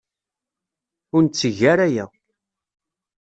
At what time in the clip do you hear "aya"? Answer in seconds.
1.91-2.05